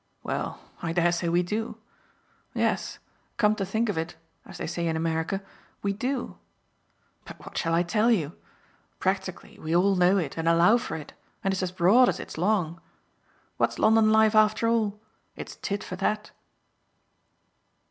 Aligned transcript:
Well, 0.23 0.59
I 0.81 0.93
dare 0.93 1.11
say 1.11 1.29
we 1.29 1.43
do. 1.43 1.77
Yes, 2.55 2.97
'come 3.37 3.53
to 3.53 3.63
think 3.63 3.87
of 3.87 3.99
it,' 3.99 4.15
as 4.47 4.57
they 4.57 4.65
say 4.65 4.87
in 4.87 4.95
America, 4.97 5.43
we 5.83 5.93
do. 5.93 6.39
But 7.23 7.37
what 7.45 7.55
shall 7.55 7.75
I 7.75 7.83
tell 7.83 8.09
you? 8.09 8.35
Practically 8.97 9.59
we 9.59 9.75
all 9.75 9.95
know 9.95 10.17
it 10.17 10.37
and 10.37 10.49
allow 10.49 10.77
for 10.77 10.95
it 10.97 11.13
and 11.43 11.53
it's 11.53 11.61
as 11.61 11.71
broad 11.71 12.09
as 12.09 12.19
it's 12.19 12.39
long. 12.39 12.81
What's 13.57 13.77
London 13.77 14.11
life 14.11 14.33
after 14.33 14.67
all? 14.67 14.99
It's 15.35 15.57
tit 15.57 15.83
for 15.83 15.95
tat!" 15.97 16.31